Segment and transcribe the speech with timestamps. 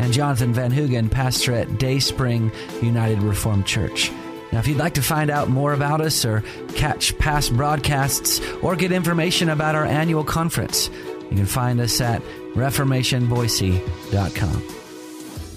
[0.00, 2.50] and Jonathan Van Hoogen, pastor at Dayspring
[2.80, 4.10] United Reformed Church.
[4.50, 6.42] Now, if you'd like to find out more about us or
[6.74, 10.88] catch past broadcasts or get information about our annual conference,
[11.30, 12.22] you can find us at
[12.54, 14.62] reformationboise.com.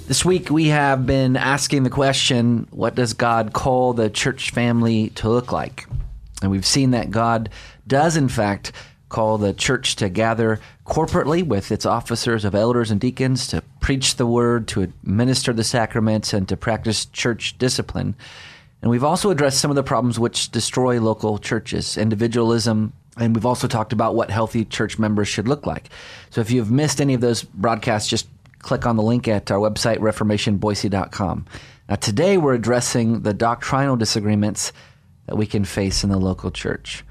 [0.08, 5.12] This week we have been asking the question what does God call the church family
[5.12, 5.88] to look like?
[6.42, 7.50] And we've seen that God
[7.88, 8.74] does, in fact,
[9.14, 14.16] call the church to gather corporately with its officers of elders and deacons to preach
[14.16, 18.16] the word, to administer the sacraments, and to practice church discipline.
[18.82, 23.46] And we've also addressed some of the problems which destroy local churches, individualism, and we've
[23.46, 25.90] also talked about what healthy church members should look like.
[26.32, 28.28] So if you've missed any of those broadcasts, just
[28.60, 31.46] click on the link at our website, reformationboise.com.
[31.88, 34.74] Now, today we're addressing the doctrinal disagreements
[35.28, 37.04] that we can face in the local church.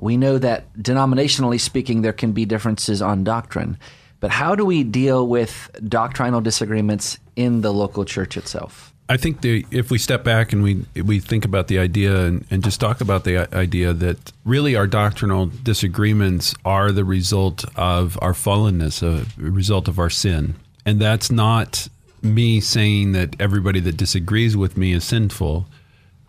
[0.00, 3.78] We know that denominationally speaking, there can be differences on doctrine,
[4.20, 8.92] but how do we deal with doctrinal disagreements in the local church itself?
[9.08, 12.44] I think the, if we step back and we we think about the idea and,
[12.50, 18.18] and, just talk about the idea that really our doctrinal disagreements are the result of
[18.20, 21.86] our fallenness, a result of our sin, and that's not
[22.20, 25.68] me saying that everybody that disagrees with me is sinful,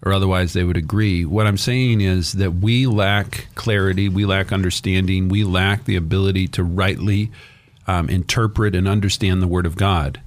[0.07, 1.25] or otherwise they would agree.
[1.25, 6.47] What I'm saying is that we lack clarity, we lack understanding, we lack the ability
[6.49, 7.31] to rightly
[7.87, 10.21] um, interpret and understand the Word of God.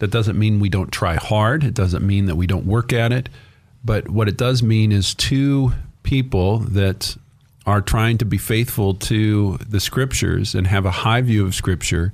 [0.00, 1.62] That doesn't mean we don't try hard.
[1.62, 3.28] It doesn't mean that we don't work at it.
[3.84, 7.16] But what it does mean is two people that
[7.66, 12.12] are trying to be faithful to the scriptures and have a high view of scripture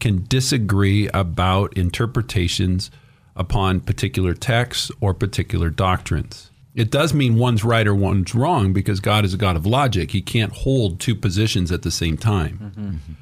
[0.00, 2.90] can disagree about interpretations
[3.36, 6.50] upon particular texts or particular doctrines.
[6.74, 10.10] It does mean one's right or one's wrong because God is a God of logic.
[10.10, 12.72] He can't hold two positions at the same time.
[12.76, 13.12] Mm-hmm.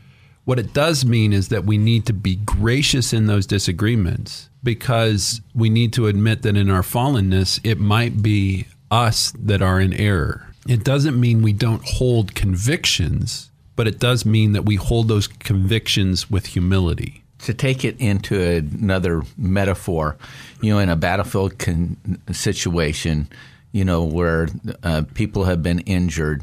[0.44, 5.40] What it does mean is that we need to be gracious in those disagreements because
[5.54, 9.92] we need to admit that in our fallenness, it might be us that are in
[9.92, 10.46] error.
[10.68, 15.26] It doesn't mean we don't hold convictions, but it does mean that we hold those
[15.26, 17.24] convictions with humility.
[17.44, 20.16] To take it into another metaphor,
[20.60, 21.96] you know, in a battlefield con-
[22.30, 23.28] situation,
[23.72, 24.48] you know, where
[24.82, 26.42] uh, people have been injured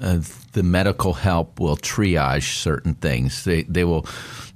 [0.00, 0.20] uh,
[0.52, 3.44] the medical help will triage certain things.
[3.44, 4.06] They they will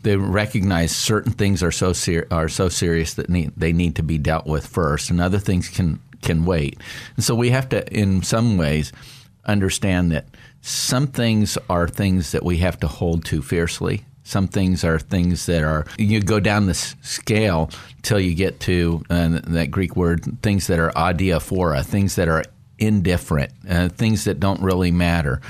[0.02, 4.02] they recognize certain things are so ser- are so serious that need, they need to
[4.02, 6.78] be dealt with first, and other things can can wait.
[7.16, 8.92] And so we have to, in some ways,
[9.44, 10.26] understand that
[10.60, 14.04] some things are things that we have to hold to fiercely.
[14.28, 17.70] Some things are things that are you go down the scale
[18.02, 22.44] till you get to uh, that Greek word things that are adiaphora, things that are
[22.78, 25.40] indifferent, uh, things that don't really matter,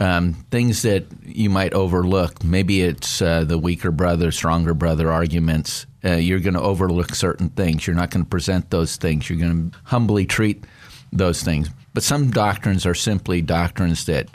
[0.00, 2.42] um, things that you might overlook.
[2.42, 5.86] Maybe it's uh, the weaker brother, stronger brother arguments.
[6.04, 7.86] Uh, you're going to overlook certain things.
[7.86, 9.30] You're not going to present those things.
[9.30, 10.64] You're going to humbly treat
[11.12, 11.70] those things.
[11.94, 14.26] But some doctrines are simply doctrines that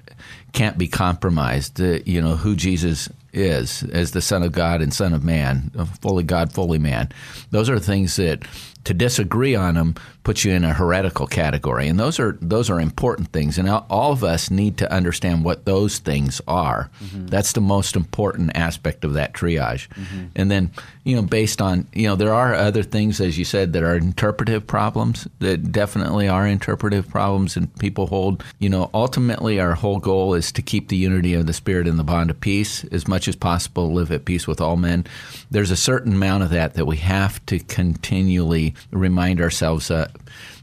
[0.53, 1.81] can't be compromised.
[1.81, 6.23] you know, who Jesus is as the Son of God and Son of Man, fully
[6.23, 7.09] God, fully man.
[7.51, 8.43] Those are things that
[8.85, 12.79] to disagree on them puts you in a heretical category, and those are those are
[12.79, 13.57] important things.
[13.57, 16.89] And all of us need to understand what those things are.
[17.03, 17.27] Mm-hmm.
[17.27, 19.87] That's the most important aspect of that triage.
[19.89, 20.25] Mm-hmm.
[20.35, 20.71] And then,
[21.03, 23.95] you know, based on you know, there are other things, as you said, that are
[23.95, 25.27] interpretive problems.
[25.39, 28.43] That definitely are interpretive problems, and people hold.
[28.59, 31.99] You know, ultimately, our whole goal is to keep the unity of the spirit and
[31.99, 33.91] the bond of peace as much as possible.
[33.91, 35.05] Live at peace with all men.
[35.51, 39.91] There's a certain amount of that that we have to continually remind ourselves.
[39.91, 40.09] Uh,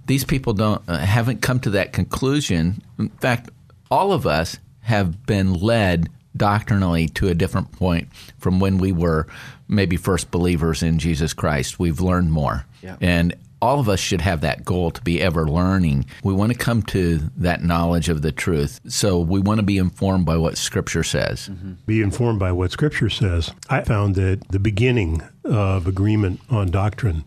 [0.06, 2.82] these people don't uh, haven't come to that conclusion.
[2.98, 3.50] In fact,
[3.90, 8.08] all of us have been led doctrinally to a different point
[8.38, 9.26] from when we were
[9.68, 11.78] maybe first believers in Jesus Christ.
[11.78, 12.66] We've learned more.
[12.82, 12.96] Yeah.
[13.00, 16.06] And all of us should have that goal to be ever learning.
[16.22, 18.80] We want to come to that knowledge of the truth.
[18.88, 21.48] So we want to be informed by what Scripture says.
[21.48, 21.72] Mm-hmm.
[21.86, 23.52] Be informed by what Scripture says.
[23.68, 27.24] I found that the beginning of agreement on doctrine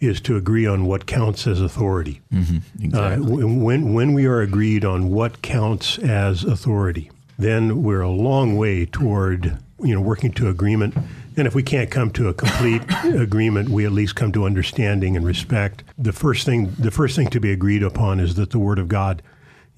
[0.00, 2.20] is to agree on what counts as authority.
[2.32, 3.42] Mm-hmm, exactly.
[3.42, 8.56] uh, when, when we are agreed on what counts as authority, then we're a long
[8.56, 10.94] way toward you know working to agreement
[11.36, 15.16] And if we can't come to a complete agreement, we at least come to understanding
[15.16, 15.82] and respect.
[15.98, 18.88] The first thing, the first thing to be agreed upon is that the Word of
[18.88, 19.22] God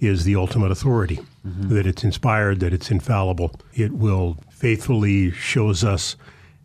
[0.00, 1.68] is the ultimate authority, mm-hmm.
[1.74, 3.54] that it's inspired, that it's infallible.
[3.74, 6.16] It will faithfully shows us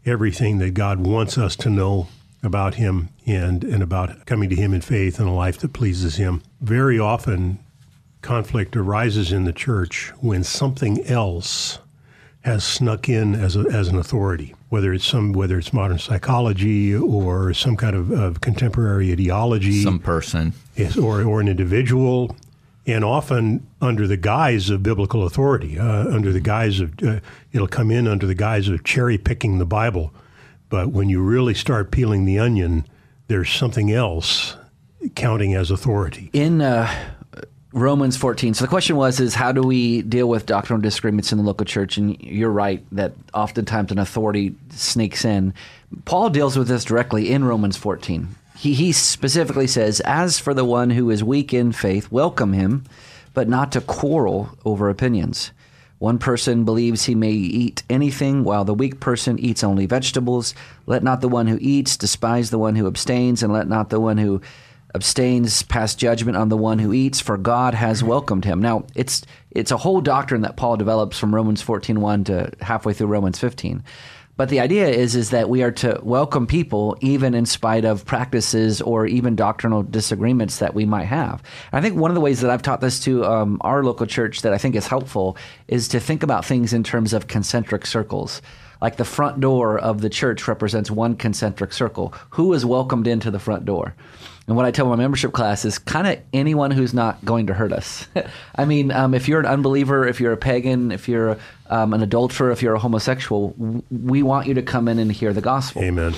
[0.06, 2.08] everything that God wants us to know
[2.42, 6.16] about Him and, and about coming to Him in faith and a life that pleases
[6.16, 6.42] Him.
[6.62, 7.60] Very often,
[8.22, 11.80] conflict arises in the church when something else
[12.50, 16.96] has snuck in as, a, as an authority, whether it's some whether it's modern psychology
[16.96, 22.36] or some kind of, of contemporary ideology, some person, yes, or or an individual,
[22.88, 27.20] and often under the guise of biblical authority, uh, under the guise of uh,
[27.54, 30.12] it'll come in under the guise of cherry picking the Bible,
[30.70, 32.84] but when you really start peeling the onion,
[33.28, 34.58] there's something else
[35.14, 36.32] counting as authority.
[36.34, 36.92] In uh,
[37.72, 38.56] Romans 14.
[38.56, 41.66] So the question was is how do we deal with doctrinal disagreements in the local
[41.66, 45.54] church and you're right that oftentimes an authority sneaks in.
[46.06, 48.30] Paul deals with this directly in Romans 14.
[48.58, 52.86] He he specifically says as for the one who is weak in faith welcome him
[53.36, 55.52] but not to quarrel over opinions.
[56.00, 60.56] One person believes he may eat anything, while the weak person eats only vegetables.
[60.86, 64.00] Let not the one who eats despise the one who abstains, and let not the
[64.00, 64.42] one who
[64.96, 69.22] abstains pass judgment on the one who eats for god has welcomed him now it's
[69.52, 73.84] it's a whole doctrine that paul develops from romans 14.1 to halfway through romans 15
[74.40, 78.06] but the idea is is that we are to welcome people even in spite of
[78.06, 81.44] practices or even doctrinal disagreements that we might have.
[81.74, 84.44] I think one of the ways that I've taught this to um, our local church
[84.44, 85.36] that I think is helpful
[85.68, 88.42] is to think about things in terms of concentric circles
[88.82, 92.14] like the front door of the church represents one concentric circle.
[92.32, 93.96] Who is welcomed into the front door?
[94.50, 97.54] And what I tell my membership class is kind of anyone who's not going to
[97.54, 98.08] hurt us.
[98.56, 101.38] I mean, um, if you're an unbeliever, if you're a pagan, if you're
[101.70, 103.54] um, an adulterer, if you're a homosexual,
[103.92, 105.84] we want you to come in and hear the gospel.
[105.84, 106.16] Amen.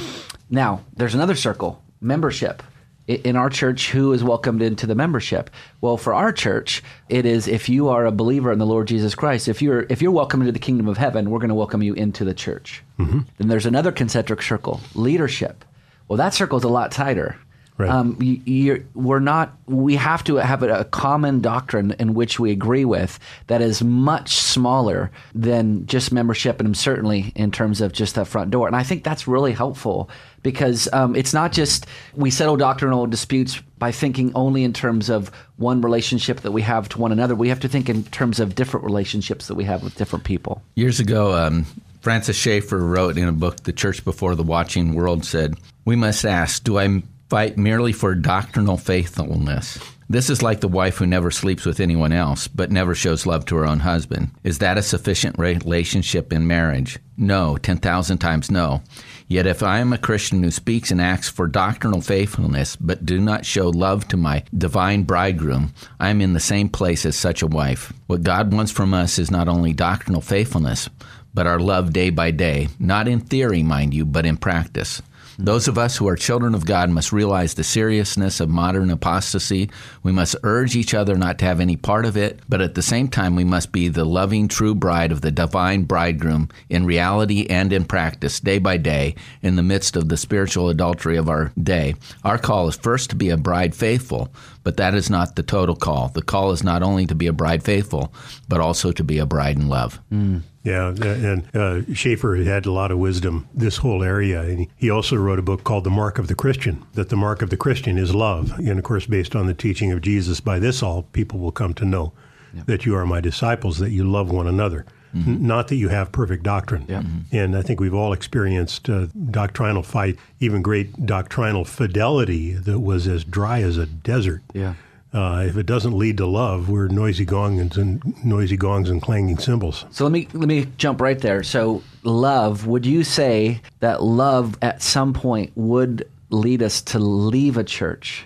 [0.50, 2.63] Now, there's another circle membership.
[3.06, 5.50] In our church, who is welcomed into the membership?
[5.81, 9.13] Well, for our church, it is if you are a believer in the Lord Jesus
[9.13, 11.83] Christ, if you're if you're welcome into the kingdom of heaven, we're going to welcome
[11.83, 12.81] you into the church.
[12.98, 13.22] Mm-hmm.
[13.39, 15.66] Then there's another concentric circle, leadership.
[16.07, 17.36] Well, that circle is a lot tighter
[17.77, 17.89] Right.
[17.89, 19.57] Um, you, we're not.
[19.65, 23.83] We have to have a, a, common doctrine in which we agree with that is
[23.83, 28.68] much smaller than just membership, and certainly in terms of just that front door.
[28.68, 30.09] And I think that's really helpful
[30.44, 35.31] because um, it's not just we settle doctrinal disputes by thinking only in terms of
[35.57, 37.33] one relationship that we have to one another.
[37.33, 40.62] We have to think in terms of different relationships that we have with different people.
[40.75, 41.33] Years ago.
[41.33, 41.65] Um,
[42.01, 46.25] Francis Schaeffer wrote in a book, The Church Before the Watching World, said, We must
[46.25, 49.80] ask, do I fight merely for doctrinal faithfulness.
[50.10, 53.45] This is like the wife who never sleeps with anyone else, but never shows love
[53.45, 54.31] to her own husband.
[54.44, 57.00] Is that a sufficient relationship in marriage?
[57.16, 58.81] No, 10,000 times no.
[59.30, 63.22] Yet if I am a Christian who speaks and acts for doctrinal faithfulness, but do
[63.22, 67.42] not show love to my divine bridegroom, I am in the same place as such
[67.42, 67.94] a wife.
[68.07, 70.89] What God wants from us is not only doctrinal faithfulness,
[71.33, 75.01] but our love day by day, not in theory, mind you, but in practice.
[75.43, 79.71] Those of us who are children of God must realize the seriousness of modern apostasy.
[80.03, 82.83] We must urge each other not to have any part of it, but at the
[82.83, 87.47] same time, we must be the loving, true bride of the divine bridegroom in reality
[87.49, 91.51] and in practice, day by day, in the midst of the spiritual adultery of our
[91.61, 91.95] day.
[92.23, 94.31] Our call is first to be a bride faithful,
[94.63, 96.09] but that is not the total call.
[96.09, 98.13] The call is not only to be a bride faithful,
[98.47, 99.99] but also to be a bride in love.
[100.13, 100.44] Mm.
[100.63, 105.15] Yeah, and uh, Schaeffer had a lot of wisdom this whole area, and he also
[105.15, 107.97] wrote a book called "The Mark of the Christian." That the mark of the Christian
[107.97, 110.39] is love, and of course, based on the teaching of Jesus.
[110.39, 112.13] By this, all people will come to know
[112.53, 112.68] yep.
[112.68, 114.85] that you are my disciples, that you love one another.
[115.15, 115.45] Mm-hmm.
[115.45, 116.85] Not that you have perfect doctrine.
[116.87, 117.03] Yep.
[117.03, 117.35] Mm-hmm.
[117.35, 123.07] And I think we've all experienced uh, doctrinal fight, even great doctrinal fidelity that was
[123.07, 124.41] as dry as a desert.
[124.53, 124.75] Yeah.
[125.13, 129.37] Uh, if it doesn't lead to love, we're noisy gongs and noisy gongs and clanging
[129.37, 129.85] cymbals.
[129.91, 131.44] So let me let me jump right there.
[131.44, 137.57] So love, would you say that love at some point would lead us to leave
[137.57, 138.25] a church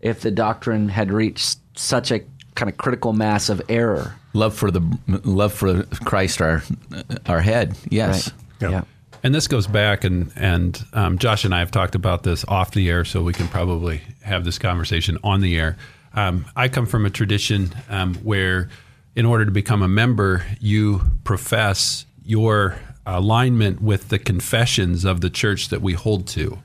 [0.00, 2.20] if the doctrine had reached such a
[2.54, 4.14] kind of critical mass of error?
[4.34, 4.82] Love for the
[5.24, 6.62] love for Christ, our
[7.24, 7.78] our head.
[7.88, 8.30] Yes.
[8.60, 8.70] Right.
[8.70, 8.84] Yeah.
[9.22, 12.72] And this goes back, and and um, Josh and I have talked about this off
[12.72, 15.78] the air, so we can probably have this conversation on the air.
[16.16, 18.68] Um, I come from a tradition um, where,
[19.14, 25.30] in order to become a member, you profess your alignment with the confessions of the
[25.30, 26.58] church that we hold to.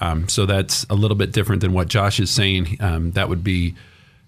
[0.00, 2.78] Um, so that's a little bit different than what Josh is saying.
[2.80, 3.74] Um, that would be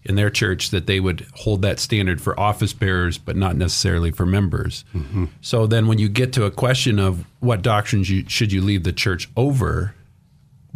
[0.05, 4.13] in their church that they would hold that standard for office bearers, but not necessarily
[4.13, 4.85] for members.
[4.95, 5.27] Mm-hmm.
[5.41, 8.85] So then, when you get to a question of what doctrines you, should you leave
[8.85, 9.95] the church over,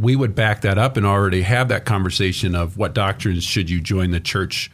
[0.00, 3.80] we would back that up and already have that conversation of what doctrines should you
[3.80, 4.70] join the church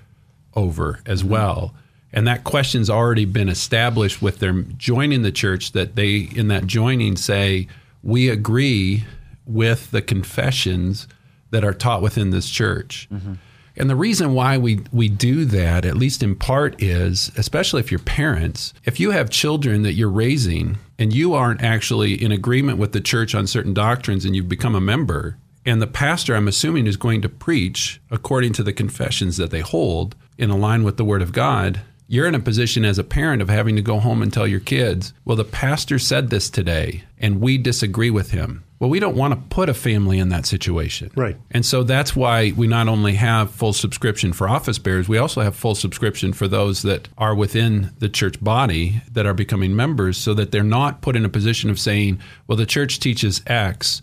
[0.54, 1.32] over as mm-hmm.
[1.32, 1.74] well.
[2.12, 6.66] And that question's already been established with them joining the church that they, in that
[6.66, 7.66] joining, say,
[8.02, 9.04] we agree
[9.44, 11.08] with the confessions
[11.50, 13.08] that are taught within this church.
[13.12, 13.34] Mm-hmm.
[13.76, 17.90] And the reason why we, we do that, at least in part, is especially if
[17.90, 22.78] you're parents, if you have children that you're raising and you aren't actually in agreement
[22.78, 26.48] with the church on certain doctrines and you've become a member, and the pastor, I'm
[26.48, 30.96] assuming, is going to preach according to the confessions that they hold in line with
[30.96, 33.98] the Word of God, you're in a position as a parent of having to go
[33.98, 38.30] home and tell your kids, well, the pastor said this today and we disagree with
[38.30, 38.62] him.
[38.78, 41.10] Well, we don't want to put a family in that situation.
[41.14, 41.36] Right.
[41.50, 45.40] And so that's why we not only have full subscription for office bearers, we also
[45.40, 50.18] have full subscription for those that are within the church body that are becoming members
[50.18, 54.02] so that they're not put in a position of saying, well, the church teaches X,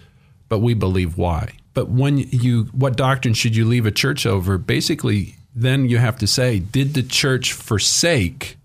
[0.49, 1.51] but we believe Y.
[1.75, 4.57] But when you, what doctrine should you leave a church over?
[4.57, 8.57] Basically, then you have to say, did the church forsake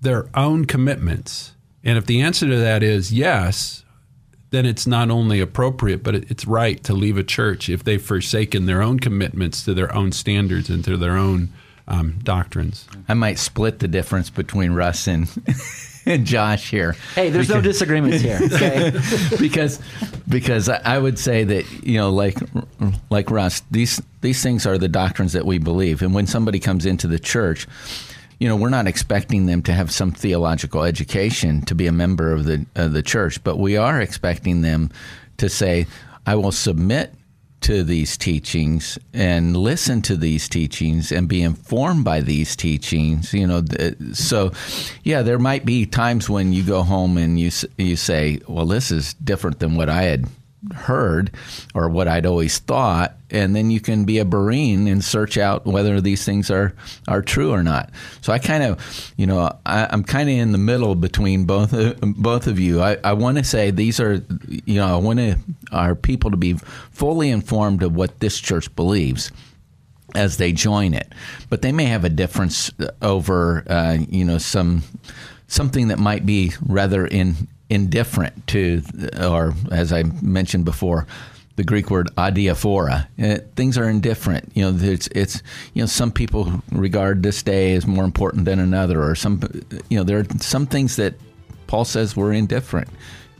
[0.00, 1.54] their own commitments?
[1.82, 3.84] And if the answer to that is yes,
[4.50, 8.66] then it's not only appropriate, but it's right to leave a church if they've forsaken
[8.66, 11.50] their own commitments to their own standards and to their own
[11.86, 12.86] um, doctrines.
[13.08, 15.28] I might split the difference between Russ and,
[16.06, 16.96] and Josh here.
[17.14, 18.40] Hey, there's because, no disagreements here.
[18.42, 18.92] Okay?
[19.38, 19.80] because
[20.28, 22.38] because I would say that you know, like
[23.10, 26.86] like Russ, these these things are the doctrines that we believe, and when somebody comes
[26.86, 27.66] into the church
[28.40, 32.32] you know, we're not expecting them to have some theological education to be a member
[32.32, 34.90] of the of the church, but we are expecting them
[35.36, 35.86] to say,
[36.26, 37.14] "I will submit
[37.60, 43.46] to these teachings and listen to these teachings and be informed by these teachings you
[43.46, 43.62] know
[44.14, 44.50] so
[45.04, 48.90] yeah there might be times when you go home and you you say well this
[48.90, 50.26] is different than what I had
[50.74, 51.30] heard
[51.74, 55.64] or what I'd always thought, and then you can be a Berean and search out
[55.64, 56.74] whether these things are
[57.08, 57.90] are true or not.
[58.20, 61.72] So I kind of, you know, I, am kind of in the middle between both
[62.00, 62.82] both of you.
[62.82, 65.20] I, I want to say these are, you know, I want
[65.72, 66.54] our people to be
[66.90, 69.30] fully informed of what this church believes
[70.14, 71.12] as they join it,
[71.48, 74.82] but they may have a difference over, uh, you know, some
[75.46, 78.82] something that might be rather in indifferent to,
[79.18, 81.06] or as I mentioned before,
[81.56, 83.06] the Greek word adiaphora.
[83.22, 84.50] Uh, things are indifferent.
[84.54, 85.42] You know, it's, it's
[85.74, 89.40] you know some people regard this day as more important than another, or some
[89.88, 91.14] you know there are some things that
[91.66, 92.88] Paul says were indifferent.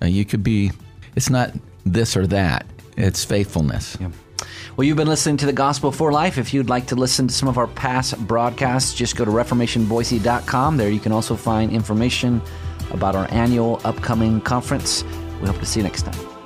[0.03, 0.71] Uh, you could be.
[1.17, 1.53] It's not
[1.85, 2.67] this or that.
[2.97, 3.97] It's faithfulness.
[4.01, 4.11] Yeah.
[4.77, 6.39] Well, you've been listening to the Gospel for Life.
[6.39, 10.77] If you'd like to listen to some of our past broadcasts, just go to reformationboise.com.
[10.77, 12.41] There you can also find information
[12.91, 15.05] about our annual upcoming conference.
[15.41, 16.40] We hope to see you next time.